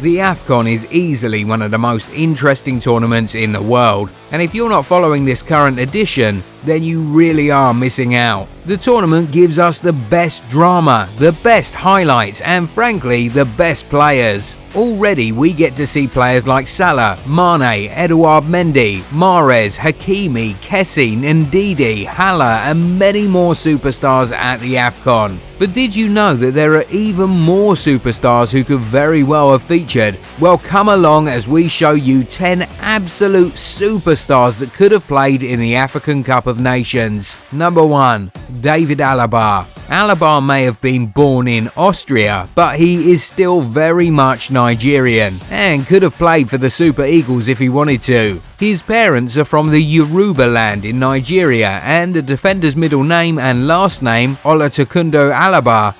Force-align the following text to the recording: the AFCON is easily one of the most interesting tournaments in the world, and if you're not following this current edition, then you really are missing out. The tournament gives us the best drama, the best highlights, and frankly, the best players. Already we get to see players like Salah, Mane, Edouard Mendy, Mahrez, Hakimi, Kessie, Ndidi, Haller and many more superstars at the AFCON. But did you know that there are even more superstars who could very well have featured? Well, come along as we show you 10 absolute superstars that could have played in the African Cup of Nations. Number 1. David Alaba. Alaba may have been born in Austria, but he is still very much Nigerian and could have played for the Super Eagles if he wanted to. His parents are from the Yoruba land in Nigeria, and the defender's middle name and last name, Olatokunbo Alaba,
the 0.00 0.16
AFCON 0.16 0.70
is 0.70 0.84
easily 0.90 1.44
one 1.44 1.62
of 1.62 1.70
the 1.70 1.78
most 1.78 2.10
interesting 2.10 2.78
tournaments 2.78 3.34
in 3.34 3.52
the 3.52 3.62
world, 3.62 4.10
and 4.32 4.42
if 4.42 4.54
you're 4.54 4.68
not 4.68 4.86
following 4.86 5.24
this 5.24 5.42
current 5.42 5.78
edition, 5.78 6.42
then 6.64 6.82
you 6.82 7.00
really 7.00 7.50
are 7.50 7.72
missing 7.72 8.16
out. 8.16 8.48
The 8.66 8.76
tournament 8.76 9.30
gives 9.30 9.60
us 9.60 9.78
the 9.78 9.92
best 9.92 10.48
drama, 10.48 11.08
the 11.16 11.32
best 11.44 11.72
highlights, 11.72 12.40
and 12.40 12.68
frankly, 12.68 13.28
the 13.28 13.44
best 13.44 13.88
players. 13.88 14.56
Already 14.74 15.32
we 15.32 15.52
get 15.52 15.74
to 15.76 15.86
see 15.86 16.06
players 16.06 16.46
like 16.46 16.68
Salah, 16.68 17.18
Mane, 17.26 17.88
Edouard 17.90 18.44
Mendy, 18.44 18.98
Mahrez, 19.10 19.78
Hakimi, 19.78 20.54
Kessie, 20.54 21.16
Ndidi, 21.16 22.04
Haller 22.04 22.44
and 22.44 22.98
many 22.98 23.26
more 23.26 23.54
superstars 23.54 24.32
at 24.32 24.60
the 24.60 24.74
AFCON. 24.74 25.38
But 25.58 25.72
did 25.72 25.96
you 25.96 26.10
know 26.10 26.34
that 26.34 26.52
there 26.52 26.76
are 26.76 26.84
even 26.90 27.30
more 27.30 27.72
superstars 27.72 28.52
who 28.52 28.64
could 28.64 28.80
very 28.80 29.22
well 29.22 29.52
have 29.52 29.62
featured? 29.62 30.18
Well, 30.38 30.58
come 30.58 30.90
along 30.90 31.28
as 31.28 31.48
we 31.48 31.68
show 31.68 31.92
you 31.92 32.24
10 32.24 32.62
absolute 32.80 33.54
superstars 33.54 34.15
that 34.24 34.72
could 34.72 34.92
have 34.92 35.06
played 35.06 35.42
in 35.42 35.60
the 35.60 35.74
African 35.74 36.24
Cup 36.24 36.46
of 36.46 36.58
Nations. 36.58 37.38
Number 37.52 37.84
1. 37.84 38.32
David 38.60 38.98
Alaba. 38.98 39.66
Alaba 39.88 40.44
may 40.44 40.64
have 40.64 40.80
been 40.80 41.06
born 41.06 41.46
in 41.46 41.70
Austria, 41.76 42.48
but 42.56 42.76
he 42.78 43.12
is 43.12 43.22
still 43.22 43.60
very 43.60 44.10
much 44.10 44.50
Nigerian 44.50 45.38
and 45.50 45.86
could 45.86 46.02
have 46.02 46.14
played 46.14 46.50
for 46.50 46.58
the 46.58 46.70
Super 46.70 47.04
Eagles 47.04 47.46
if 47.46 47.60
he 47.60 47.68
wanted 47.68 48.00
to. 48.02 48.40
His 48.58 48.82
parents 48.82 49.36
are 49.36 49.44
from 49.44 49.70
the 49.70 49.80
Yoruba 49.80 50.42
land 50.42 50.84
in 50.84 50.98
Nigeria, 50.98 51.80
and 51.84 52.14
the 52.14 52.22
defender's 52.22 52.74
middle 52.74 53.04
name 53.04 53.38
and 53.38 53.68
last 53.68 54.02
name, 54.02 54.36
Olatokunbo 54.42 55.30
Alaba, 55.32 55.94